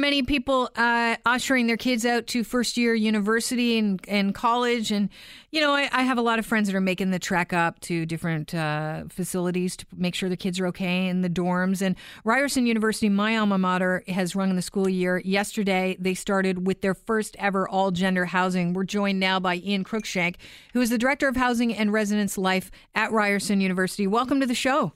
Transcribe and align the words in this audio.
Many 0.00 0.22
people 0.22 0.70
uh, 0.76 1.16
ushering 1.26 1.66
their 1.66 1.76
kids 1.76 2.06
out 2.06 2.26
to 2.28 2.42
first 2.42 2.78
year 2.78 2.94
university 2.94 3.76
and, 3.76 4.00
and 4.08 4.34
college. 4.34 4.90
And, 4.90 5.10
you 5.50 5.60
know, 5.60 5.72
I, 5.72 5.90
I, 5.92 6.04
have 6.04 6.16
a 6.16 6.22
lot 6.22 6.38
of 6.38 6.46
friends 6.46 6.68
that 6.68 6.74
are 6.74 6.80
making 6.80 7.10
the 7.10 7.18
trek 7.18 7.52
up 7.52 7.80
to 7.80 8.06
different 8.06 8.54
uh, 8.54 9.04
facilities 9.10 9.76
to 9.76 9.86
make 9.94 10.14
sure 10.14 10.30
the 10.30 10.38
kids 10.38 10.58
are 10.58 10.66
okay 10.68 11.08
in 11.08 11.20
the 11.20 11.28
dorms. 11.28 11.82
And 11.82 11.96
Ryerson 12.24 12.64
University, 12.64 13.10
my 13.10 13.36
alma 13.36 13.58
mater, 13.58 14.02
has 14.08 14.34
rung 14.34 14.56
the 14.56 14.62
school 14.62 14.88
year. 14.88 15.18
Yesterday, 15.18 15.98
they 16.00 16.14
started 16.14 16.66
with 16.66 16.80
their 16.80 16.94
first 16.94 17.36
ever 17.38 17.68
all 17.68 17.90
gender 17.90 18.24
housing. 18.24 18.72
We're 18.72 18.84
joined 18.84 19.20
now 19.20 19.38
by 19.38 19.56
Ian 19.56 19.84
Cruikshank, 19.84 20.36
who 20.72 20.80
is 20.80 20.88
the 20.88 20.98
Director 20.98 21.28
of 21.28 21.36
Housing 21.36 21.74
and 21.74 21.92
Residence 21.92 22.38
Life 22.38 22.70
at 22.94 23.12
Ryerson 23.12 23.60
University. 23.60 24.06
Welcome 24.06 24.40
to 24.40 24.46
the 24.46 24.54
show. 24.54 24.94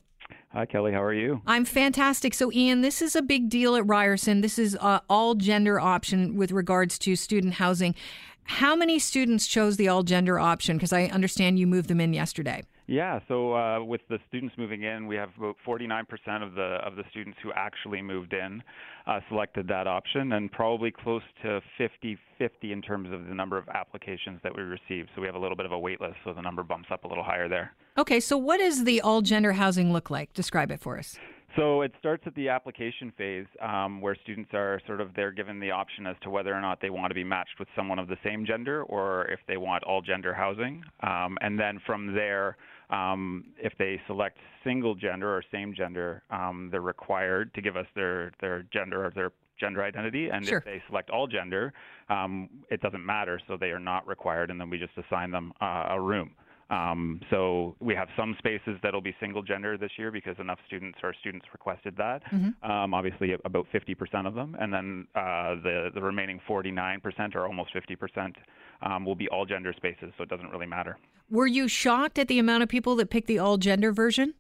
Hi, 0.54 0.66
Kelly. 0.66 0.92
How 0.92 1.02
are 1.02 1.12
you? 1.12 1.42
I'm 1.48 1.64
fantastic. 1.64 2.32
So, 2.32 2.52
Ian, 2.52 2.80
this 2.80 3.02
is 3.02 3.16
a 3.16 3.22
big 3.22 3.48
deal 3.48 3.74
at 3.74 3.84
Ryerson. 3.88 4.40
This 4.40 4.56
is 4.56 4.78
uh, 4.80 5.00
all 5.10 5.34
gender 5.34 5.80
option 5.80 6.36
with 6.36 6.52
regards 6.52 6.96
to 7.00 7.16
student 7.16 7.54
housing. 7.54 7.96
How 8.44 8.76
many 8.76 8.98
students 8.98 9.46
chose 9.46 9.76
the 9.76 9.88
all 9.88 10.02
gender 10.02 10.38
option? 10.38 10.76
Because 10.76 10.92
I 10.92 11.04
understand 11.04 11.58
you 11.58 11.66
moved 11.66 11.88
them 11.88 12.00
in 12.00 12.12
yesterday. 12.12 12.62
Yeah, 12.86 13.20
so 13.28 13.54
uh, 13.54 13.82
with 13.82 14.02
the 14.10 14.18
students 14.28 14.54
moving 14.58 14.82
in, 14.82 15.06
we 15.06 15.16
have 15.16 15.30
about 15.38 15.56
49% 15.66 16.02
of 16.42 16.54
the 16.54 16.78
of 16.84 16.96
the 16.96 17.04
students 17.10 17.38
who 17.42 17.50
actually 17.54 18.02
moved 18.02 18.34
in 18.34 18.62
uh, 19.06 19.20
selected 19.30 19.66
that 19.68 19.86
option, 19.86 20.32
and 20.32 20.52
probably 20.52 20.90
close 20.90 21.22
to 21.42 21.62
50-50 21.80 22.18
in 22.62 22.82
terms 22.82 23.10
of 23.10 23.26
the 23.26 23.34
number 23.34 23.56
of 23.56 23.66
applications 23.70 24.38
that 24.42 24.54
we 24.54 24.62
received. 24.62 25.08
So 25.14 25.22
we 25.22 25.26
have 25.26 25.34
a 25.34 25.38
little 25.38 25.56
bit 25.56 25.64
of 25.64 25.72
a 25.72 25.78
wait 25.78 26.00
list, 26.00 26.16
so 26.24 26.34
the 26.34 26.42
number 26.42 26.62
bumps 26.62 26.88
up 26.90 27.04
a 27.04 27.08
little 27.08 27.24
higher 27.24 27.48
there. 27.48 27.72
Okay, 27.96 28.20
so 28.20 28.36
what 28.36 28.58
does 28.58 28.84
the 28.84 29.00
all 29.00 29.22
gender 29.22 29.54
housing 29.54 29.90
look 29.90 30.10
like? 30.10 30.34
Describe 30.34 30.70
it 30.70 30.80
for 30.80 30.98
us. 30.98 31.16
So 31.56 31.82
it 31.82 31.92
starts 31.98 32.24
at 32.26 32.34
the 32.34 32.48
application 32.48 33.12
phase, 33.16 33.46
um, 33.62 34.00
where 34.00 34.16
students 34.22 34.50
are 34.54 34.80
sort 34.86 35.00
of 35.00 35.10
they're 35.14 35.30
given 35.30 35.60
the 35.60 35.70
option 35.70 36.06
as 36.06 36.16
to 36.22 36.30
whether 36.30 36.52
or 36.52 36.60
not 36.60 36.80
they 36.80 36.90
want 36.90 37.10
to 37.10 37.14
be 37.14 37.22
matched 37.22 37.58
with 37.58 37.68
someone 37.76 37.98
of 37.98 38.08
the 38.08 38.16
same 38.24 38.44
gender, 38.44 38.82
or 38.84 39.26
if 39.26 39.38
they 39.46 39.56
want 39.56 39.84
all 39.84 40.02
gender 40.02 40.34
housing. 40.34 40.82
Um, 41.02 41.38
and 41.40 41.58
then 41.58 41.80
from 41.86 42.14
there, 42.14 42.56
um, 42.90 43.44
if 43.58 43.72
they 43.78 44.00
select 44.06 44.38
single 44.64 44.94
gender 44.94 45.34
or 45.34 45.42
same 45.52 45.74
gender, 45.74 46.22
um, 46.30 46.68
they're 46.72 46.80
required 46.80 47.54
to 47.54 47.62
give 47.62 47.76
us 47.76 47.86
their 47.94 48.32
their 48.40 48.64
gender 48.72 49.06
or 49.06 49.12
their 49.14 49.30
gender 49.58 49.84
identity. 49.84 50.28
And 50.30 50.44
sure. 50.44 50.58
if 50.58 50.64
they 50.64 50.82
select 50.88 51.10
all 51.10 51.28
gender, 51.28 51.72
um, 52.08 52.48
it 52.70 52.80
doesn't 52.80 53.04
matter, 53.04 53.40
so 53.46 53.56
they 53.56 53.70
are 53.70 53.78
not 53.78 54.06
required, 54.08 54.50
and 54.50 54.60
then 54.60 54.70
we 54.70 54.78
just 54.78 54.92
assign 54.98 55.30
them 55.30 55.52
uh, 55.60 55.86
a 55.90 56.00
room. 56.00 56.32
Um, 56.70 57.20
so 57.30 57.76
we 57.80 57.94
have 57.94 58.08
some 58.16 58.34
spaces 58.38 58.78
that'll 58.82 59.02
be 59.02 59.14
single 59.20 59.42
gender 59.42 59.76
this 59.76 59.90
year 59.98 60.10
because 60.10 60.36
enough 60.38 60.58
students 60.66 60.98
or 61.02 61.14
students 61.20 61.46
requested 61.52 61.94
that. 61.98 62.22
Mm-hmm. 62.32 62.70
Um, 62.70 62.94
obviously, 62.94 63.32
about 63.44 63.66
50% 63.72 64.26
of 64.26 64.34
them, 64.34 64.56
and 64.58 64.72
then 64.72 65.06
uh, 65.14 65.56
the 65.62 65.90
the 65.94 66.00
remaining 66.00 66.40
49% 66.48 67.34
or 67.34 67.46
almost 67.46 67.74
50% 67.74 68.34
um, 68.82 69.04
will 69.04 69.14
be 69.14 69.28
all 69.28 69.44
gender 69.44 69.72
spaces. 69.76 70.12
So 70.16 70.22
it 70.24 70.28
doesn't 70.28 70.50
really 70.50 70.66
matter. 70.66 70.98
Were 71.30 71.46
you 71.46 71.68
shocked 71.68 72.18
at 72.18 72.28
the 72.28 72.38
amount 72.38 72.62
of 72.62 72.68
people 72.68 72.96
that 72.96 73.10
picked 73.10 73.28
the 73.28 73.38
all 73.38 73.56
gender 73.56 73.92
version? 73.92 74.34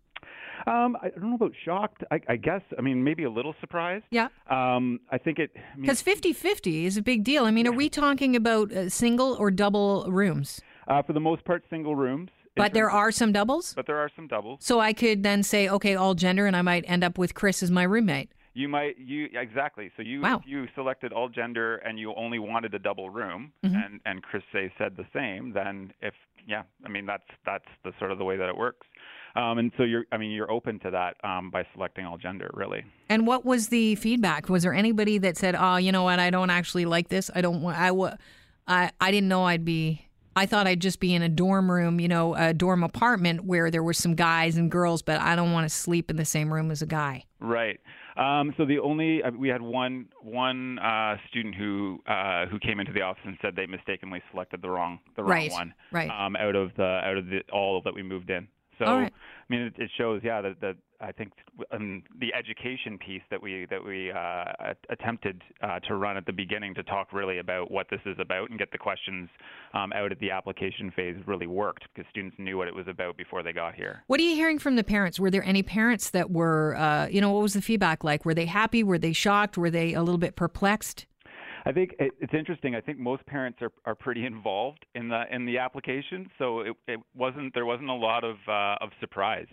Um, 0.66 0.96
I 1.02 1.10
don't 1.10 1.30
know 1.30 1.34
about 1.34 1.52
shocked. 1.64 2.04
I, 2.10 2.20
I, 2.28 2.36
guess, 2.36 2.62
I 2.78 2.80
mean, 2.80 3.04
maybe 3.04 3.24
a 3.24 3.30
little 3.30 3.54
surprised. 3.60 4.04
Yeah. 4.10 4.28
Um, 4.48 5.00
I 5.10 5.18
think 5.18 5.38
it. 5.38 5.50
Because 5.78 6.00
50 6.00 6.32
50 6.32 6.86
is 6.86 6.96
a 6.96 7.02
big 7.02 7.22
deal. 7.22 7.44
I 7.44 7.50
mean, 7.50 7.66
yeah. 7.66 7.72
are 7.72 7.74
we 7.74 7.88
talking 7.90 8.34
about 8.34 8.72
uh, 8.72 8.88
single 8.88 9.34
or 9.34 9.50
double 9.50 10.06
rooms? 10.08 10.60
Uh, 10.86 11.02
for 11.02 11.12
the 11.12 11.20
most 11.20 11.44
part, 11.44 11.64
single 11.70 11.96
rooms. 11.96 12.30
But 12.56 12.72
there 12.72 12.90
are 12.90 13.10
some 13.10 13.32
doubles? 13.32 13.74
But 13.74 13.86
there 13.86 13.98
are 13.98 14.10
some 14.14 14.28
doubles. 14.28 14.60
So 14.62 14.78
I 14.78 14.92
could 14.92 15.22
then 15.22 15.42
say, 15.42 15.68
okay, 15.68 15.96
all 15.96 16.14
gender, 16.14 16.46
and 16.46 16.56
I 16.56 16.62
might 16.62 16.84
end 16.86 17.02
up 17.02 17.18
with 17.18 17.34
Chris 17.34 17.62
as 17.62 17.70
my 17.70 17.82
roommate. 17.82 18.30
You 18.56 18.68
might 18.68 18.96
you 18.96 19.28
exactly. 19.32 19.90
So 19.96 20.02
you 20.02 20.20
wow. 20.20 20.40
you 20.46 20.66
selected 20.76 21.12
all 21.12 21.28
gender 21.28 21.78
and 21.78 21.98
you 21.98 22.14
only 22.14 22.38
wanted 22.38 22.72
a 22.72 22.78
double 22.78 23.10
room, 23.10 23.52
mm-hmm. 23.64 23.74
and 23.74 24.00
and 24.06 24.22
Chris 24.22 24.44
say 24.52 24.72
said 24.78 24.96
the 24.96 25.06
same. 25.12 25.52
Then 25.52 25.92
if 26.00 26.14
yeah, 26.46 26.62
I 26.86 26.88
mean 26.88 27.04
that's 27.04 27.24
that's 27.44 27.64
the 27.82 27.90
sort 27.98 28.12
of 28.12 28.18
the 28.18 28.24
way 28.24 28.36
that 28.36 28.48
it 28.48 28.56
works. 28.56 28.86
Um, 29.36 29.58
and 29.58 29.72
so 29.76 29.82
you're, 29.82 30.04
I 30.12 30.16
mean, 30.16 30.30
you're 30.30 30.50
open 30.50 30.78
to 30.80 30.92
that 30.92 31.16
um, 31.24 31.50
by 31.50 31.66
selecting 31.74 32.04
all 32.06 32.16
gender, 32.16 32.48
really. 32.54 32.84
And 33.08 33.26
what 33.26 33.44
was 33.44 33.66
the 33.66 33.96
feedback? 33.96 34.48
Was 34.48 34.62
there 34.62 34.72
anybody 34.72 35.18
that 35.18 35.36
said, 35.36 35.56
"Oh, 35.58 35.74
you 35.74 35.90
know 35.90 36.04
what? 36.04 36.20
I 36.20 36.30
don't 36.30 36.50
actually 36.50 36.84
like 36.84 37.08
this. 37.08 37.32
I 37.34 37.40
don't 37.40 37.60
want. 37.60 37.76
I, 37.76 37.90
I, 38.68 38.92
I 39.00 39.10
didn't 39.10 39.28
know 39.28 39.44
I'd 39.44 39.64
be 39.64 40.06
I 40.36 40.46
thought 40.46 40.66
I'd 40.66 40.80
just 40.80 41.00
be 41.00 41.14
in 41.14 41.22
a 41.22 41.28
dorm 41.28 41.70
room, 41.70 42.00
you 42.00 42.08
know, 42.08 42.34
a 42.34 42.52
dorm 42.52 42.82
apartment 42.82 43.44
where 43.44 43.70
there 43.70 43.82
were 43.82 43.92
some 43.92 44.14
guys 44.14 44.56
and 44.56 44.70
girls, 44.70 45.02
but 45.02 45.20
I 45.20 45.36
don't 45.36 45.52
want 45.52 45.68
to 45.68 45.74
sleep 45.74 46.10
in 46.10 46.16
the 46.16 46.24
same 46.24 46.52
room 46.52 46.70
as 46.70 46.82
a 46.82 46.86
guy. 46.86 47.24
Right. 47.40 47.80
Um, 48.16 48.54
so 48.56 48.64
the 48.64 48.78
only 48.78 49.22
uh, 49.22 49.30
we 49.30 49.48
had 49.48 49.60
one 49.60 50.06
one 50.22 50.78
uh, 50.78 51.16
student 51.28 51.54
who 51.54 52.00
uh, 52.06 52.46
who 52.46 52.58
came 52.58 52.80
into 52.80 52.92
the 52.92 53.02
office 53.02 53.22
and 53.24 53.36
said 53.42 53.56
they 53.56 53.66
mistakenly 53.66 54.22
selected 54.30 54.62
the 54.62 54.70
wrong 54.70 55.00
the 55.16 55.22
wrong 55.22 55.30
right. 55.30 55.52
one 55.52 55.74
right. 55.90 56.10
Um, 56.10 56.36
out 56.36 56.54
of 56.54 56.70
the 56.76 57.00
out 57.04 57.16
of 57.16 57.26
the 57.26 57.40
all 57.52 57.80
that 57.84 57.94
we 57.94 58.02
moved 58.02 58.30
in. 58.30 58.48
So 58.78 58.86
right. 58.86 59.12
I 59.12 59.52
mean, 59.52 59.62
it, 59.62 59.74
it 59.78 59.90
shows, 59.96 60.20
yeah, 60.24 60.40
that, 60.40 60.60
that 60.60 60.76
I 61.00 61.12
think 61.12 61.32
um, 61.72 62.02
the 62.20 62.32
education 62.34 62.98
piece 62.98 63.22
that 63.30 63.42
we 63.42 63.66
that 63.70 63.84
we 63.84 64.10
uh, 64.10 64.74
attempted 64.90 65.42
uh, 65.62 65.80
to 65.80 65.96
run 65.96 66.16
at 66.16 66.26
the 66.26 66.32
beginning 66.32 66.74
to 66.74 66.82
talk 66.82 67.12
really 67.12 67.38
about 67.38 67.70
what 67.70 67.86
this 67.90 68.00
is 68.06 68.16
about 68.18 68.50
and 68.50 68.58
get 68.58 68.70
the 68.72 68.78
questions 68.78 69.28
um, 69.72 69.92
out 69.92 70.12
at 70.12 70.18
the 70.20 70.30
application 70.30 70.90
phase 70.94 71.16
really 71.26 71.46
worked 71.46 71.84
because 71.94 72.08
students 72.10 72.36
knew 72.38 72.56
what 72.56 72.68
it 72.68 72.74
was 72.74 72.86
about 72.88 73.16
before 73.16 73.42
they 73.42 73.52
got 73.52 73.74
here. 73.74 74.02
What 74.06 74.20
are 74.20 74.24
you 74.24 74.34
hearing 74.34 74.58
from 74.58 74.76
the 74.76 74.84
parents? 74.84 75.18
Were 75.18 75.30
there 75.30 75.44
any 75.44 75.62
parents 75.62 76.10
that 76.10 76.30
were, 76.30 76.76
uh, 76.76 77.06
you 77.06 77.20
know, 77.20 77.32
what 77.32 77.42
was 77.42 77.54
the 77.54 77.62
feedback 77.62 78.04
like? 78.04 78.24
Were 78.24 78.34
they 78.34 78.46
happy? 78.46 78.82
Were 78.82 78.98
they 78.98 79.12
shocked? 79.12 79.58
Were 79.58 79.70
they 79.70 79.94
a 79.94 80.02
little 80.02 80.18
bit 80.18 80.36
perplexed? 80.36 81.06
I 81.66 81.72
think 81.72 81.94
it's 81.98 82.34
interesting. 82.34 82.74
I 82.74 82.80
think 82.80 82.98
most 82.98 83.24
parents 83.26 83.58
are, 83.62 83.72
are 83.86 83.94
pretty 83.94 84.26
involved 84.26 84.84
in 84.94 85.08
the 85.08 85.22
in 85.30 85.46
the 85.46 85.58
application, 85.58 86.28
so 86.38 86.60
it, 86.60 86.76
it 86.86 87.00
wasn't 87.14 87.54
there 87.54 87.64
wasn't 87.64 87.88
a 87.88 87.94
lot 87.94 88.22
of 88.22 88.36
uh, 88.46 88.76
of 88.84 88.90
surprise 89.00 89.46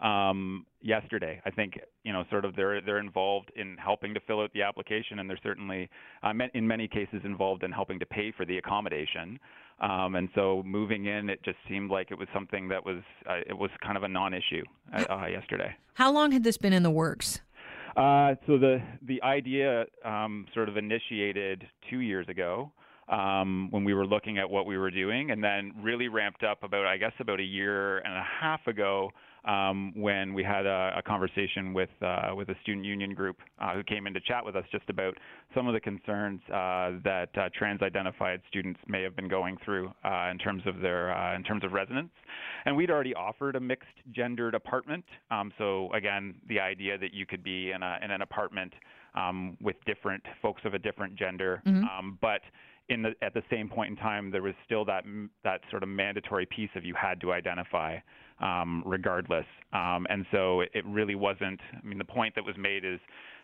um, 0.00 0.64
yesterday. 0.80 1.40
I 1.44 1.50
think 1.50 1.74
you 2.04 2.12
know 2.12 2.24
sort 2.30 2.46
of 2.46 2.56
they're 2.56 2.80
they're 2.80 2.98
involved 2.98 3.52
in 3.54 3.76
helping 3.76 4.14
to 4.14 4.20
fill 4.20 4.40
out 4.40 4.50
the 4.54 4.62
application, 4.62 5.18
and 5.18 5.28
they're 5.28 5.38
certainly 5.42 5.90
uh, 6.22 6.32
in 6.54 6.66
many 6.66 6.88
cases 6.88 7.20
involved 7.24 7.62
in 7.62 7.72
helping 7.72 7.98
to 7.98 8.06
pay 8.06 8.32
for 8.34 8.46
the 8.46 8.56
accommodation. 8.58 9.38
Um, 9.80 10.16
and 10.16 10.28
so 10.34 10.62
moving 10.66 11.04
in, 11.06 11.30
it 11.30 11.40
just 11.44 11.58
seemed 11.68 11.90
like 11.90 12.10
it 12.10 12.18
was 12.18 12.26
something 12.34 12.68
that 12.68 12.84
was 12.84 13.02
uh, 13.28 13.40
it 13.46 13.56
was 13.56 13.70
kind 13.84 13.96
of 13.96 14.04
a 14.04 14.08
non-issue 14.08 14.64
uh, 14.92 15.26
yesterday. 15.26 15.76
How 15.94 16.10
long 16.10 16.32
had 16.32 16.44
this 16.44 16.56
been 16.56 16.72
in 16.72 16.82
the 16.82 16.90
works? 16.90 17.40
Uh, 17.98 18.36
so 18.46 18.56
the 18.56 18.80
the 19.08 19.20
idea 19.24 19.84
um, 20.04 20.46
sort 20.54 20.68
of 20.68 20.76
initiated 20.76 21.66
two 21.90 21.98
years 21.98 22.28
ago 22.28 22.70
um, 23.08 23.66
when 23.72 23.82
we 23.82 23.92
were 23.92 24.06
looking 24.06 24.38
at 24.38 24.48
what 24.48 24.66
we 24.66 24.78
were 24.78 24.90
doing, 24.90 25.32
and 25.32 25.42
then 25.42 25.72
really 25.82 26.06
ramped 26.06 26.44
up 26.44 26.62
about 26.62 26.86
I 26.86 26.96
guess 26.96 27.12
about 27.18 27.40
a 27.40 27.44
year 27.44 27.98
and 27.98 28.14
a 28.14 28.24
half 28.40 28.64
ago 28.68 29.10
um, 29.44 29.92
when 29.96 30.34
we 30.34 30.42
had 30.42 30.66
a, 30.66 30.94
a 30.96 31.02
conversation 31.02 31.72
with 31.72 31.90
uh, 32.02 32.32
with 32.34 32.48
a 32.48 32.54
student 32.62 32.84
union 32.84 33.14
group 33.14 33.36
uh, 33.60 33.74
who 33.74 33.82
came 33.84 34.06
in 34.06 34.14
to 34.14 34.20
chat 34.20 34.44
with 34.44 34.56
us 34.56 34.64
just 34.70 34.88
about 34.88 35.14
some 35.54 35.66
of 35.66 35.74
the 35.74 35.80
concerns 35.80 36.40
uh, 36.48 36.92
that 37.04 37.28
uh, 37.36 37.48
trans-identified 37.56 38.40
students 38.48 38.80
may 38.86 39.02
have 39.02 39.16
been 39.16 39.28
going 39.28 39.56
through 39.64 39.92
uh, 40.04 40.28
in 40.30 40.38
terms 40.38 40.62
of 40.66 40.80
their 40.80 41.16
uh, 41.16 41.34
in 41.34 41.42
terms 41.42 41.64
of 41.64 41.72
residence. 41.72 42.10
And 42.64 42.76
we'd 42.76 42.90
already 42.90 43.14
offered 43.14 43.56
a 43.56 43.60
mixed 43.60 43.88
gendered 44.12 44.54
apartment. 44.54 45.04
Um, 45.30 45.52
so 45.58 45.92
again, 45.92 46.34
the 46.48 46.60
idea 46.60 46.98
that 46.98 47.14
you 47.14 47.26
could 47.26 47.42
be 47.42 47.70
in, 47.70 47.82
a, 47.82 47.98
in 48.02 48.10
an 48.10 48.22
apartment 48.22 48.72
um, 49.18 49.56
with 49.60 49.76
different 49.86 50.22
folks 50.42 50.62
of 50.64 50.74
a 50.74 50.78
different 50.78 51.16
gender, 51.16 51.62
mm-hmm. 51.66 51.84
um, 51.84 52.18
but 52.20 52.40
in 52.88 53.02
the, 53.02 53.10
at 53.22 53.34
the 53.34 53.42
same 53.50 53.68
point 53.68 53.90
in 53.90 53.96
time, 53.96 54.30
there 54.30 54.42
was 54.42 54.54
still 54.64 54.84
that 54.86 55.04
that 55.44 55.60
sort 55.70 55.82
of 55.82 55.88
mandatory 55.88 56.46
piece 56.46 56.70
of 56.74 56.84
you 56.84 56.94
had 56.94 57.20
to 57.20 57.32
identify 57.32 57.98
um, 58.40 58.82
regardless. 58.86 59.44
Um, 59.72 60.06
and 60.08 60.24
so 60.32 60.60
it 60.60 60.84
really 60.86 61.14
wasn't. 61.14 61.60
I 61.72 61.86
mean, 61.86 61.98
the 61.98 62.04
point 62.04 62.34
that 62.34 62.44
was 62.44 62.56
made 62.58 62.84
is 62.84 63.00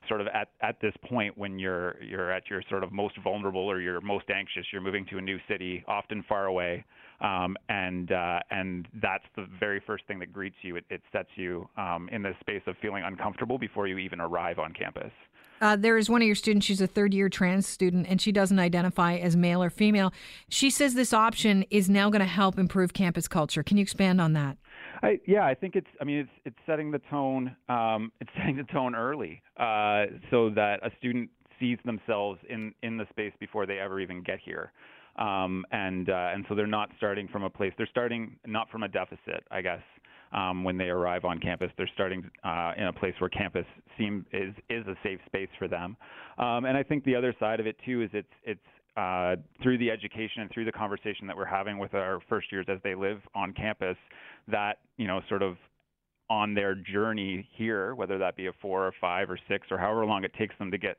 sort 0.08 0.20
of 0.20 0.26
at, 0.28 0.48
at 0.62 0.80
this 0.80 0.94
point 1.08 1.36
when 1.36 1.58
you're 1.58 2.02
you're 2.02 2.30
at 2.30 2.48
your 2.48 2.62
sort 2.68 2.84
of 2.84 2.92
most 2.92 3.14
vulnerable 3.22 3.62
or 3.70 3.80
you're 3.80 4.00
most 4.00 4.26
anxious, 4.34 4.64
you're 4.72 4.82
moving 4.82 5.06
to 5.10 5.18
a 5.18 5.20
new 5.20 5.38
city, 5.48 5.84
often 5.86 6.24
far 6.28 6.46
away, 6.46 6.84
um, 7.20 7.56
and 7.68 8.12
uh, 8.12 8.40
and 8.50 8.88
that's 9.02 9.24
the 9.36 9.46
very 9.58 9.82
first 9.86 10.04
thing 10.06 10.18
that 10.18 10.32
greets 10.32 10.56
you. 10.62 10.76
It, 10.76 10.84
it 10.90 11.02
sets 11.12 11.30
you 11.36 11.68
um, 11.76 12.08
in 12.12 12.22
the 12.22 12.32
space 12.40 12.62
of 12.66 12.76
feeling 12.80 13.02
uncomfortable 13.04 13.58
before 13.58 13.86
you 13.86 13.98
even 13.98 14.20
arrive 14.20 14.58
on 14.58 14.72
campus. 14.72 15.12
Uh, 15.60 15.76
there 15.76 15.96
is 15.96 16.10
one 16.10 16.20
of 16.20 16.26
your 16.26 16.34
students. 16.34 16.66
She's 16.66 16.80
a 16.80 16.86
third 16.86 17.14
year 17.14 17.28
trans 17.28 17.66
student, 17.66 18.06
and 18.08 18.20
she 18.20 18.32
doesn't 18.32 18.58
identify 18.58 19.16
as 19.16 19.36
male 19.36 19.62
or 19.62 19.70
female. 19.70 20.12
She 20.48 20.70
says 20.70 20.94
this 20.94 21.12
option 21.12 21.64
is 21.70 21.88
now 21.88 22.10
going 22.10 22.20
to 22.20 22.26
help 22.26 22.58
improve 22.58 22.92
campus 22.92 23.28
culture. 23.28 23.62
Can 23.62 23.76
you 23.76 23.82
expand 23.82 24.20
on 24.20 24.32
that? 24.34 24.56
I, 25.02 25.20
yeah, 25.26 25.44
I 25.44 25.54
think 25.54 25.76
it's. 25.76 25.86
I 26.00 26.04
mean, 26.04 26.18
it's 26.18 26.30
it's 26.44 26.58
setting 26.66 26.90
the 26.90 27.00
tone. 27.10 27.54
Um, 27.68 28.12
it's 28.20 28.30
setting 28.36 28.56
the 28.56 28.64
tone 28.64 28.94
early, 28.94 29.42
uh, 29.58 30.06
so 30.30 30.50
that 30.50 30.80
a 30.82 30.90
student 30.98 31.30
sees 31.60 31.78
themselves 31.84 32.40
in 32.48 32.74
in 32.82 32.96
the 32.96 33.06
space 33.10 33.32
before 33.38 33.66
they 33.66 33.78
ever 33.78 34.00
even 34.00 34.22
get 34.22 34.38
here. 34.44 34.72
Um, 35.16 35.64
and 35.70 36.10
uh, 36.10 36.30
and 36.34 36.44
so 36.48 36.54
they're 36.54 36.66
not 36.66 36.90
starting 36.96 37.28
from 37.28 37.44
a 37.44 37.50
place. 37.50 37.72
They're 37.76 37.88
starting 37.90 38.36
not 38.46 38.68
from 38.70 38.82
a 38.82 38.88
deficit, 38.88 39.44
I 39.50 39.62
guess. 39.62 39.82
Um, 40.34 40.64
when 40.64 40.76
they 40.76 40.88
arrive 40.88 41.24
on 41.24 41.38
campus. 41.38 41.70
They're 41.76 41.90
starting 41.94 42.28
uh, 42.42 42.72
in 42.76 42.84
a 42.84 42.92
place 42.92 43.14
where 43.18 43.30
campus 43.30 43.64
seem 43.96 44.26
is 44.32 44.54
is 44.68 44.86
a 44.86 44.94
safe 45.02 45.20
space 45.26 45.48
for 45.58 45.68
them. 45.68 45.96
Um, 46.38 46.64
and 46.64 46.76
I 46.76 46.82
think 46.82 47.04
the 47.04 47.14
other 47.14 47.34
side 47.38 47.60
of 47.60 47.66
it 47.66 47.76
too 47.86 48.02
is 48.02 48.10
it's 48.12 48.28
it's 48.42 48.60
uh, 48.96 49.36
through 49.62 49.78
the 49.78 49.90
education 49.90 50.42
and 50.42 50.50
through 50.52 50.64
the 50.64 50.72
conversation 50.72 51.26
that 51.26 51.36
we're 51.36 51.44
having 51.44 51.78
with 51.78 51.94
our 51.94 52.20
first 52.28 52.52
years 52.52 52.66
as 52.68 52.78
they 52.84 52.94
live 52.94 53.18
on 53.34 53.52
campus 53.52 53.96
that 54.48 54.78
you 54.96 55.06
know 55.06 55.20
sort 55.28 55.42
of 55.42 55.56
on 56.30 56.54
their 56.54 56.74
journey 56.74 57.46
here, 57.54 57.94
whether 57.94 58.18
that 58.18 58.34
be 58.34 58.46
a 58.46 58.52
four 58.60 58.86
or 58.86 58.92
five 59.00 59.28
or 59.30 59.38
six 59.48 59.66
or 59.70 59.78
however 59.78 60.06
long 60.06 60.24
it 60.24 60.32
takes 60.38 60.56
them 60.58 60.70
to 60.70 60.78
get 60.78 60.96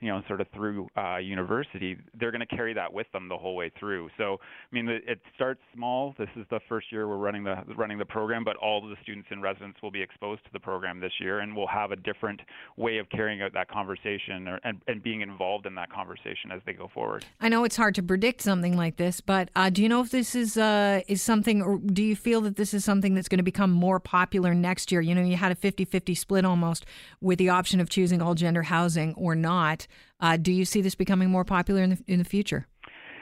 you 0.00 0.08
know, 0.08 0.22
sort 0.28 0.40
of 0.40 0.46
through 0.54 0.88
uh, 0.96 1.16
university, 1.16 1.96
they're 2.18 2.30
going 2.30 2.46
to 2.46 2.56
carry 2.56 2.72
that 2.74 2.92
with 2.92 3.10
them 3.12 3.28
the 3.28 3.36
whole 3.36 3.56
way 3.56 3.70
through. 3.80 4.08
So, 4.16 4.34
I 4.40 4.74
mean, 4.74 4.88
it 4.88 5.20
starts 5.34 5.60
small. 5.74 6.14
This 6.18 6.28
is 6.36 6.46
the 6.50 6.60
first 6.68 6.92
year 6.92 7.08
we're 7.08 7.16
running 7.16 7.42
the 7.42 7.56
running 7.76 7.98
the 7.98 8.04
program, 8.04 8.44
but 8.44 8.56
all 8.56 8.82
of 8.82 8.90
the 8.90 8.96
students 9.02 9.28
in 9.32 9.42
residence 9.42 9.76
will 9.82 9.90
be 9.90 10.00
exposed 10.00 10.44
to 10.44 10.50
the 10.52 10.60
program 10.60 11.00
this 11.00 11.12
year, 11.20 11.40
and 11.40 11.56
we'll 11.56 11.66
have 11.66 11.90
a 11.90 11.96
different 11.96 12.40
way 12.76 12.98
of 12.98 13.10
carrying 13.10 13.42
out 13.42 13.52
that 13.54 13.68
conversation 13.68 14.46
or, 14.46 14.60
and, 14.62 14.80
and 14.86 15.02
being 15.02 15.20
involved 15.20 15.66
in 15.66 15.74
that 15.74 15.90
conversation 15.90 16.52
as 16.52 16.60
they 16.64 16.72
go 16.72 16.88
forward. 16.94 17.24
I 17.40 17.48
know 17.48 17.64
it's 17.64 17.76
hard 17.76 17.96
to 17.96 18.02
predict 18.02 18.40
something 18.42 18.76
like 18.76 18.96
this, 18.98 19.20
but 19.20 19.50
uh, 19.56 19.68
do 19.68 19.82
you 19.82 19.88
know 19.88 20.00
if 20.00 20.10
this 20.10 20.36
is 20.36 20.56
uh, 20.56 21.00
is 21.08 21.22
something, 21.22 21.60
or 21.60 21.78
do 21.78 22.04
you 22.04 22.14
feel 22.14 22.40
that 22.42 22.54
this 22.54 22.72
is 22.72 22.84
something 22.84 23.14
that's 23.14 23.28
going 23.28 23.38
to 23.38 23.44
become 23.44 23.72
more 23.72 23.98
popular 23.98 24.54
next 24.54 24.92
year? 24.92 25.00
You 25.00 25.16
know, 25.16 25.22
you 25.22 25.36
had 25.36 25.50
a 25.50 25.56
50-50 25.56 26.16
split 26.16 26.44
almost 26.44 26.86
with 27.20 27.40
the 27.40 27.48
option 27.48 27.80
of 27.80 27.88
choosing 27.88 28.22
all 28.22 28.34
gender 28.36 28.62
housing 28.62 29.14
or 29.14 29.34
not. 29.34 29.87
Uh, 30.20 30.36
do 30.36 30.52
you 30.52 30.64
see 30.64 30.80
this 30.80 30.94
becoming 30.94 31.30
more 31.30 31.44
popular 31.44 31.82
in 31.82 31.90
the 31.90 31.98
in 32.06 32.18
the 32.18 32.24
future? 32.24 32.66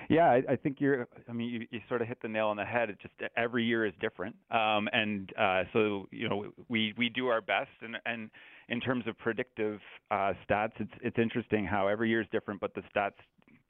Yeah, 0.09 0.27
I, 0.31 0.43
I 0.51 0.57
think 0.57 0.81
you're. 0.81 1.09
I 1.29 1.33
mean, 1.33 1.49
you, 1.49 1.67
you 1.71 1.81
sort 1.89 2.01
of 2.01 2.09
hit 2.09 2.19
the 2.23 2.29
nail 2.29 2.47
on 2.47 2.57
the 2.57 2.65
head. 2.65 2.91
It 2.91 2.99
just 3.01 3.15
every 3.37 3.65
year 3.65 3.85
is 3.85 3.93
different, 4.01 4.37
um, 4.51 4.89
and 4.93 5.33
uh, 5.37 5.65
so 5.73 6.07
you 6.11 6.29
know 6.29 6.53
we 6.69 6.95
we 6.97 7.09
do 7.09 7.27
our 7.29 7.41
best. 7.41 7.71
And 7.83 7.97
and 8.07 8.31
in 8.69 8.81
terms 8.81 9.07
of 9.07 9.19
predictive 9.19 9.81
uh, 10.11 10.33
stats, 10.49 10.73
it's 10.79 10.93
it's 11.03 11.19
interesting 11.19 11.67
how 11.67 11.89
every 11.89 12.09
year 12.09 12.21
is 12.21 12.29
different, 12.31 12.61
but 12.61 12.75
the 12.75 12.83
stats 12.95 13.15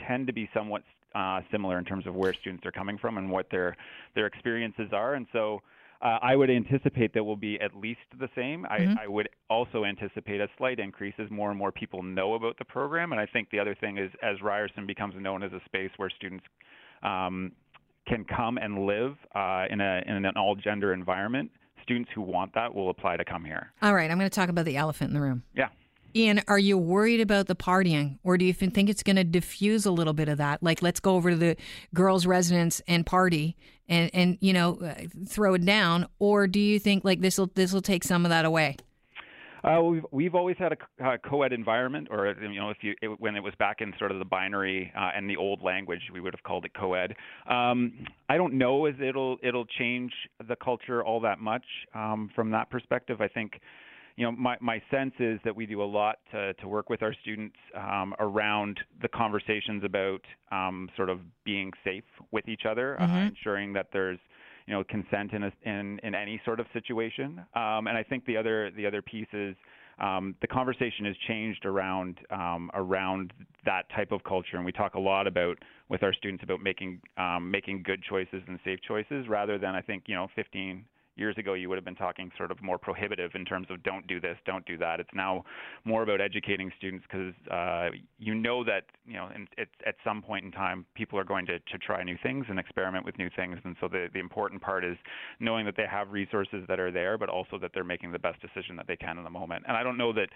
tend 0.06 0.26
to 0.26 0.32
be 0.32 0.48
somewhat 0.52 0.82
uh, 1.14 1.40
similar 1.50 1.78
in 1.78 1.84
terms 1.84 2.06
of 2.06 2.14
where 2.14 2.34
students 2.34 2.66
are 2.66 2.72
coming 2.72 2.98
from 2.98 3.16
and 3.16 3.30
what 3.30 3.48
their 3.50 3.76
their 4.14 4.26
experiences 4.26 4.90
are. 4.92 5.14
And 5.14 5.26
so 5.32 5.62
uh, 6.02 6.18
I 6.22 6.36
would 6.36 6.50
anticipate 6.50 7.14
that 7.14 7.24
will 7.24 7.36
be 7.36 7.58
at 7.60 7.74
least 7.74 8.00
the 8.18 8.28
same. 8.34 8.64
Mm-hmm. 8.64 8.98
I, 8.98 9.04
I, 9.04 9.08
would 9.08 9.28
also 9.48 9.84
anticipate 9.84 10.40
a 10.40 10.48
slight 10.58 10.78
increase 10.78 11.14
as 11.18 11.30
more 11.30 11.50
and 11.50 11.58
more 11.58 11.72
people 11.72 12.02
know 12.02 12.34
about 12.34 12.58
the 12.58 12.64
program. 12.64 13.12
And 13.12 13.20
I 13.20 13.26
think 13.26 13.50
the 13.50 13.58
other 13.58 13.74
thing 13.74 13.98
is, 13.98 14.10
as 14.22 14.40
Ryerson 14.42 14.86
becomes 14.86 15.14
known 15.18 15.42
as 15.42 15.52
a 15.52 15.60
space 15.64 15.90
where 15.96 16.10
students 16.10 16.44
um, 17.02 17.52
can 18.06 18.24
come 18.24 18.58
and 18.58 18.86
live 18.86 19.16
uh, 19.34 19.64
in, 19.70 19.80
a, 19.80 20.02
in 20.06 20.24
an 20.24 20.36
all 20.36 20.54
gender 20.54 20.92
environment, 20.92 21.50
students 21.82 22.10
who 22.14 22.20
want 22.20 22.52
that 22.54 22.74
will 22.74 22.90
apply 22.90 23.16
to 23.16 23.24
come 23.24 23.44
here. 23.44 23.72
All 23.82 23.94
right, 23.94 24.10
I'm 24.10 24.18
going 24.18 24.30
to 24.30 24.34
talk 24.34 24.48
about 24.48 24.64
the 24.64 24.76
elephant 24.76 25.10
in 25.10 25.14
the 25.14 25.20
room. 25.20 25.42
Yeah. 25.54 25.68
Ian, 26.16 26.40
are 26.48 26.58
you 26.58 26.78
worried 26.78 27.20
about 27.20 27.46
the 27.46 27.54
partying, 27.54 28.18
or 28.24 28.38
do 28.38 28.46
you 28.46 28.54
think 28.54 28.88
it's 28.88 29.02
going 29.02 29.16
to 29.16 29.24
diffuse 29.24 29.84
a 29.84 29.90
little 29.90 30.14
bit 30.14 30.30
of 30.30 30.38
that? 30.38 30.62
Like, 30.62 30.80
let's 30.80 30.98
go 30.98 31.14
over 31.14 31.30
to 31.30 31.36
the 31.36 31.56
girls' 31.92 32.24
residence 32.24 32.80
and 32.88 33.04
party, 33.04 33.54
and 33.86 34.10
and 34.14 34.38
you 34.40 34.54
know, 34.54 34.78
uh, 34.78 34.94
throw 35.26 35.52
it 35.54 35.64
down, 35.66 36.06
or 36.18 36.46
do 36.46 36.58
you 36.58 36.78
think 36.78 37.04
like 37.04 37.20
this 37.20 37.36
will 37.36 37.50
this 37.54 37.70
will 37.70 37.82
take 37.82 38.02
some 38.02 38.24
of 38.24 38.30
that 38.30 38.46
away? 38.46 38.76
Uh, 39.62 39.82
we've 39.82 40.06
we've 40.10 40.34
always 40.34 40.56
had 40.58 40.72
a 40.72 41.04
uh, 41.04 41.18
co-ed 41.28 41.52
environment, 41.52 42.08
or 42.10 42.34
you 42.40 42.58
know, 42.58 42.70
if 42.70 42.78
you 42.80 42.94
it, 43.02 43.20
when 43.20 43.36
it 43.36 43.42
was 43.42 43.52
back 43.58 43.82
in 43.82 43.92
sort 43.98 44.10
of 44.10 44.18
the 44.18 44.24
binary 44.24 44.90
uh, 44.96 45.10
and 45.14 45.28
the 45.28 45.36
old 45.36 45.62
language, 45.62 46.00
we 46.14 46.20
would 46.20 46.32
have 46.32 46.42
called 46.44 46.64
it 46.64 46.72
co-ed. 46.72 47.14
Um, 47.46 48.06
I 48.30 48.38
don't 48.38 48.54
know 48.54 48.86
if 48.86 49.00
it'll 49.02 49.36
it'll 49.42 49.66
change 49.66 50.12
the 50.48 50.56
culture 50.56 51.04
all 51.04 51.20
that 51.20 51.40
much 51.40 51.64
um, 51.94 52.30
from 52.34 52.52
that 52.52 52.70
perspective. 52.70 53.20
I 53.20 53.28
think 53.28 53.60
you 54.16 54.24
know, 54.24 54.32
my, 54.32 54.56
my 54.60 54.82
sense 54.90 55.12
is 55.18 55.38
that 55.44 55.54
we 55.54 55.66
do 55.66 55.82
a 55.82 55.84
lot 55.84 56.16
to, 56.32 56.54
to 56.54 56.68
work 56.68 56.88
with 56.88 57.02
our 57.02 57.14
students 57.22 57.56
um, 57.74 58.14
around 58.18 58.80
the 59.02 59.08
conversations 59.08 59.84
about 59.84 60.22
um, 60.50 60.88
sort 60.96 61.10
of 61.10 61.20
being 61.44 61.70
safe 61.84 62.04
with 62.32 62.48
each 62.48 62.62
other, 62.68 62.98
uh, 62.98 63.04
mm-hmm. 63.04 63.14
uh, 63.14 63.26
ensuring 63.26 63.72
that 63.74 63.88
there's 63.92 64.18
you 64.66 64.74
know 64.74 64.82
consent 64.84 65.32
in 65.32 65.44
a, 65.44 65.52
in 65.64 66.00
in 66.02 66.14
any 66.14 66.40
sort 66.44 66.60
of 66.60 66.66
situation. 66.72 67.40
Um, 67.54 67.86
and 67.86 67.96
I 67.96 68.02
think 68.02 68.24
the 68.24 68.36
other 68.36 68.70
the 68.70 68.86
other 68.86 69.02
piece 69.02 69.28
is 69.32 69.54
um, 69.98 70.34
the 70.40 70.46
conversation 70.46 71.04
has 71.04 71.14
changed 71.28 71.64
around 71.66 72.18
um, 72.30 72.70
around 72.74 73.32
that 73.64 73.84
type 73.94 74.12
of 74.12 74.24
culture, 74.24 74.56
and 74.56 74.64
we 74.64 74.72
talk 74.72 74.94
a 74.94 75.00
lot 75.00 75.26
about 75.26 75.58
with 75.88 76.02
our 76.02 76.12
students 76.14 76.42
about 76.42 76.62
making 76.62 77.00
um, 77.18 77.50
making 77.50 77.82
good 77.82 78.02
choices 78.02 78.42
and 78.48 78.58
safe 78.64 78.78
choices, 78.88 79.28
rather 79.28 79.58
than 79.58 79.74
I 79.74 79.82
think 79.82 80.04
you 80.06 80.14
know 80.14 80.28
15 80.34 80.84
years 81.16 81.36
ago 81.38 81.54
you 81.54 81.68
would 81.68 81.76
have 81.76 81.84
been 81.84 81.96
talking 81.96 82.30
sort 82.36 82.50
of 82.50 82.62
more 82.62 82.78
prohibitive 82.78 83.32
in 83.34 83.44
terms 83.44 83.66
of 83.70 83.82
don't 83.82 84.06
do 84.06 84.20
this, 84.20 84.36
don't 84.44 84.64
do 84.66 84.76
that. 84.78 85.00
It's 85.00 85.14
now 85.14 85.44
more 85.84 86.02
about 86.02 86.20
educating 86.20 86.70
students 86.78 87.04
because 87.10 87.34
uh, 87.50 87.88
you 88.18 88.34
know 88.34 88.62
that 88.64 88.84
you 89.06 89.14
know 89.14 89.28
in, 89.34 89.48
it, 89.56 89.68
at 89.86 89.96
some 90.04 90.22
point 90.22 90.44
in 90.44 90.52
time 90.52 90.84
people 90.94 91.18
are 91.18 91.24
going 91.24 91.46
to, 91.46 91.58
to 91.58 91.78
try 91.78 92.02
new 92.02 92.16
things 92.22 92.46
and 92.48 92.58
experiment 92.58 93.04
with 93.04 93.18
new 93.18 93.30
things, 93.34 93.58
and 93.64 93.76
so 93.80 93.88
the 93.88 94.08
the 94.12 94.20
important 94.20 94.60
part 94.60 94.84
is 94.84 94.96
knowing 95.40 95.64
that 95.64 95.76
they 95.76 95.86
have 95.90 96.10
resources 96.10 96.64
that 96.68 96.78
are 96.78 96.90
there, 96.90 97.18
but 97.18 97.28
also 97.28 97.58
that 97.58 97.70
they're 97.74 97.84
making 97.84 98.12
the 98.12 98.18
best 98.18 98.40
decision 98.40 98.76
that 98.76 98.86
they 98.86 98.96
can 98.96 99.18
in 99.18 99.24
the 99.24 99.30
moment. 99.30 99.64
And 99.66 99.76
I 99.76 99.82
don't 99.82 99.96
know 99.96 100.12
that 100.12 100.28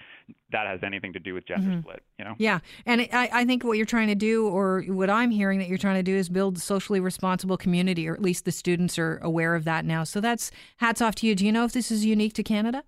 that 0.53 0.67
has 0.67 0.81
anything 0.83 1.13
to 1.13 1.21
do 1.21 1.35
with 1.35 1.47
gender 1.47 1.69
mm-hmm. 1.69 1.81
split. 1.81 2.03
You 2.19 2.25
know? 2.25 2.35
Yeah, 2.39 2.61
and 2.87 3.03
I, 3.13 3.29
I 3.33 3.45
think 3.45 3.65
what 3.65 3.77
you're 3.77 3.87
trying 3.87 4.09
to 4.09 4.15
do, 4.15 4.49
or 4.49 4.83
what 4.89 5.11
I'm 5.11 5.31
hearing 5.31 5.59
that 5.59 5.69
you're 5.69 5.79
trying 5.79 5.97
to 5.97 6.03
do, 6.03 6.17
is 6.17 6.29
build 6.29 6.59
socially 6.59 7.01
responsible 7.01 7.57
community, 7.57 8.09
or 8.09 8.15
at 8.15 8.23
least 8.23 8.45
the 8.45 8.53
students 8.53 8.99
are 8.99 9.19
aware 9.19 9.55
of 9.55 9.65
that 9.65 9.85
now. 9.85 10.05
So 10.05 10.21
that's 10.21 10.51
hats 10.79 11.01
off 11.01 11.15
to 11.17 11.27
you. 11.27 11.35
Do 11.35 11.45
you 11.45 11.53
know 11.53 11.65
if 11.65 11.73
this 11.73 11.91
is 11.91 12.05
unique 12.05 12.35
to 12.35 12.43
Canada? 12.43 12.85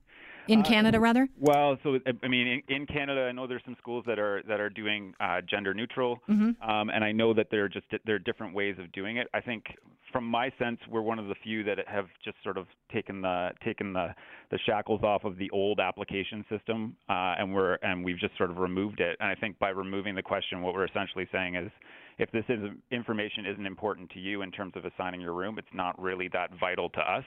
In 0.48 0.60
uh, 0.60 0.62
Canada, 0.64 0.98
rather. 0.98 1.28
Well, 1.38 1.78
so 1.82 1.98
I 2.22 2.28
mean, 2.28 2.62
in, 2.68 2.76
in, 2.76 2.86
Canada, 2.86 3.22
I 3.22 3.32
know 3.32 3.46
there's 3.46 3.62
some 3.64 3.76
schools 3.78 4.04
that 4.06 4.18
are 4.18 4.42
that 4.48 4.60
are 4.60 4.70
doing 4.70 5.14
uh, 5.20 5.40
gender 5.48 5.72
neutral, 5.72 6.20
mm-hmm. 6.28 6.68
um, 6.68 6.90
and 6.90 7.04
I 7.04 7.12
know 7.12 7.32
that 7.34 7.46
there 7.50 7.64
are 7.64 7.68
just 7.68 7.86
there 8.04 8.16
are 8.16 8.18
different 8.18 8.54
ways 8.54 8.76
of 8.80 8.90
doing 8.92 9.18
it. 9.18 9.28
I 9.34 9.40
think, 9.40 9.64
from 10.12 10.24
my 10.24 10.50
sense, 10.58 10.78
we're 10.90 11.00
one 11.00 11.20
of 11.20 11.28
the 11.28 11.36
few 11.44 11.62
that 11.64 11.78
have 11.86 12.06
just 12.24 12.36
sort 12.42 12.58
of 12.58 12.66
taken 12.92 13.22
the 13.22 13.50
taken 13.64 13.92
the 13.92 14.08
the 14.50 14.58
shackles 14.66 15.02
off 15.04 15.24
of 15.24 15.38
the 15.38 15.48
old 15.50 15.78
application 15.78 16.44
system, 16.50 16.96
uh, 17.08 17.34
and 17.38 17.54
we're 17.54 17.74
and 17.82 18.04
we've 18.04 18.18
just 18.18 18.36
sort 18.36 18.50
of 18.50 18.56
removed 18.56 18.98
it. 18.98 19.16
And 19.20 19.28
I 19.28 19.36
think 19.36 19.60
by 19.60 19.68
removing 19.68 20.16
the 20.16 20.22
question, 20.22 20.60
what 20.60 20.74
we're 20.74 20.86
essentially 20.86 21.28
saying 21.30 21.54
is 21.54 21.70
if 22.18 22.30
this 22.30 22.44
is 22.48 22.58
information 22.90 23.46
isn't 23.46 23.66
important 23.66 24.10
to 24.10 24.18
you 24.18 24.42
in 24.42 24.50
terms 24.50 24.72
of 24.76 24.84
assigning 24.84 25.20
your 25.20 25.34
room, 25.34 25.58
it's 25.58 25.74
not 25.74 26.00
really 26.00 26.28
that 26.32 26.50
vital 26.58 26.88
to 26.90 27.00
us. 27.00 27.24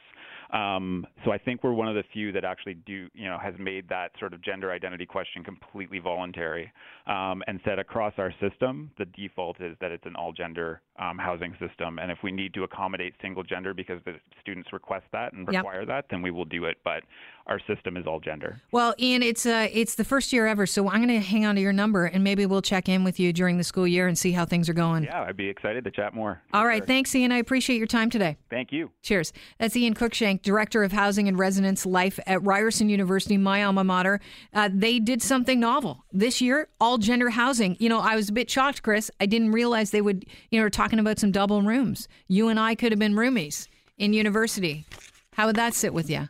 Um, 0.54 1.06
so 1.24 1.32
I 1.32 1.38
think 1.38 1.64
we're 1.64 1.74
one 1.74 1.88
of 1.88 1.96
the 1.96 2.04
few 2.14 2.32
that 2.32 2.46
actually 2.46 2.76
do, 2.86 3.08
you 3.14 3.26
know, 3.26 3.38
has 3.42 3.54
made 3.60 3.90
that 3.90 4.12
sort 4.20 4.34
of 4.34 4.44
gender 4.44 4.72
identity 4.72 5.06
question 5.06 5.44
completely 5.44 6.00
voluntary 6.00 6.72
um, 7.08 7.42
and 7.48 7.60
said 7.66 7.80
across 7.80 8.14
our 8.18 8.34
system, 8.40 8.92
the 8.98 9.06
default 9.06 9.60
is 9.60 9.76
that 9.82 9.92
it's 9.92 10.06
an 10.06 10.16
all 10.16 10.32
gender 10.32 10.82
um, 11.00 11.18
housing 11.18 11.56
system. 11.60 12.00
And 12.00 12.12
if 12.12 12.20
we 12.24 12.32
need 12.32 12.54
to 12.54 12.64
accommodate 12.64 13.14
single 13.22 13.44
gender 13.44 13.74
because 13.74 14.00
the 14.06 14.14
students 14.42 14.72
request 14.72 15.06
that 15.12 15.34
and 15.34 15.48
require 15.48 15.80
yep. 15.80 15.88
that, 15.88 16.06
then 16.10 16.22
we 16.22 16.32
will 16.32 16.46
do 16.46 16.66
it. 16.66 16.78
But 16.84 17.04
our 17.48 17.60
system 17.68 17.98
is 17.98 18.06
all 18.08 18.20
gender. 18.20 18.62
Well, 18.72 18.94
Ian, 19.00 19.24
it's 19.24 19.46
uh, 19.46 19.68
it's 19.72 19.96
the 19.96 20.04
first 20.04 20.32
year 20.32 20.48
ever, 20.48 20.66
so 20.66 20.90
I'm 20.90 21.06
going 21.06 21.20
to 21.20 21.26
hang 21.26 21.46
on 21.46 21.56
to 21.56 21.62
your 21.62 21.74
number 21.74 22.06
and 22.06 22.24
maybe 22.24 22.46
we'll 22.46 22.62
check 22.62 22.88
in 22.88 23.04
with 23.04 23.20
you 23.20 23.34
during 23.34 23.58
the 23.58 23.64
school 23.64 23.88
year 23.88 24.08
and 24.08 24.18
see 24.18 24.32
how 24.32 24.46
things 24.46 24.70
are 24.70 24.74
going. 24.76 25.06
Yeah, 25.06 25.24
I'd 25.24 25.38
be 25.38 25.50
excited 25.50 25.84
to 25.86 25.92
chat 25.92 26.14
more. 26.14 26.42
All 26.54 26.66
right, 26.66 26.80
sure. 26.80 26.86
thanks, 26.86 27.16
Ian. 27.16 27.32
I 27.32 27.38
appreciate 27.38 27.78
your 27.78 27.88
time 27.88 28.10
today. 28.10 28.38
Thank 28.50 28.72
you. 28.72 28.92
Cheers. 29.02 29.34
That's 29.58 29.76
Ian 29.76 29.96
Cruikshank, 29.96 30.44
Director 30.44 30.84
of 30.84 30.92
Housing 30.92 31.28
and 31.28 31.40
Residence 31.40 31.86
Life 31.86 32.20
at 32.28 32.44
Ryerson 32.44 32.90
University, 32.90 33.38
my 33.38 33.64
alma 33.64 33.84
mater. 33.84 34.20
Uh, 34.54 34.70
they 34.72 35.00
did 35.00 35.22
something 35.22 35.60
novel 35.60 36.04
this 36.12 36.42
year, 36.42 36.68
all 36.80 36.98
gender 36.98 37.30
housing. 37.32 37.76
You 37.80 37.90
know, 37.90 38.00
I 38.00 38.16
was 38.16 38.30
a 38.30 38.34
bit 38.34 38.50
shocked, 38.50 38.84
Chris. 38.84 39.10
I 39.20 39.26
didn't 39.26 39.52
realize 39.52 39.92
they 39.92 40.02
would, 40.02 40.26
you 40.52 40.62
know, 40.62 40.70
talking 40.70 41.00
about 41.00 41.18
some 41.18 41.32
double 41.32 41.62
rooms. 41.62 42.08
You 42.28 42.50
and 42.50 42.60
I 42.60 42.76
could 42.76 42.92
have 42.92 43.00
been 43.00 43.16
roomies 43.16 43.68
in 43.98 44.14
university. 44.14 44.86
How 45.34 45.48
would 45.48 45.56
that 45.56 45.74
sit 45.74 45.94
with 45.94 46.10
you? 46.10 46.30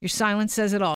Your 0.00 0.08
silence 0.08 0.52
says 0.52 0.72
it 0.72 0.82
all. 0.82 0.90